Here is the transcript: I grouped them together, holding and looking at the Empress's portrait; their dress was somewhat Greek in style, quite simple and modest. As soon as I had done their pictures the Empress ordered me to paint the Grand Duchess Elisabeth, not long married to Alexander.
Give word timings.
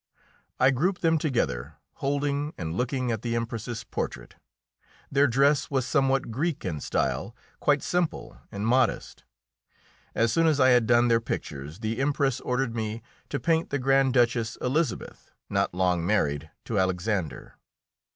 I 0.59 0.71
grouped 0.71 1.03
them 1.03 1.19
together, 1.19 1.75
holding 1.97 2.55
and 2.57 2.73
looking 2.73 3.11
at 3.11 3.21
the 3.21 3.35
Empress's 3.35 3.83
portrait; 3.83 4.33
their 5.11 5.27
dress 5.27 5.69
was 5.69 5.85
somewhat 5.85 6.31
Greek 6.31 6.65
in 6.65 6.79
style, 6.81 7.35
quite 7.59 7.83
simple 7.83 8.39
and 8.51 8.65
modest. 8.65 9.23
As 10.15 10.33
soon 10.33 10.47
as 10.47 10.59
I 10.59 10.69
had 10.69 10.87
done 10.87 11.07
their 11.07 11.21
pictures 11.21 11.81
the 11.81 11.99
Empress 12.01 12.39
ordered 12.41 12.73
me 12.75 13.03
to 13.29 13.39
paint 13.39 13.69
the 13.69 13.77
Grand 13.77 14.13
Duchess 14.15 14.57
Elisabeth, 14.59 15.29
not 15.51 15.71
long 15.71 16.03
married 16.03 16.49
to 16.65 16.79
Alexander. 16.79 17.57